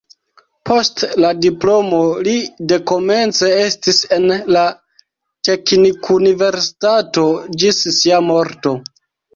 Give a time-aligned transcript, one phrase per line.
[0.69, 1.99] Post la diplomo
[2.29, 2.33] li
[2.73, 4.27] dekomence estis en
[4.57, 4.67] la
[5.51, 7.31] teknikuniversitato
[7.63, 8.77] ĝis sia morto.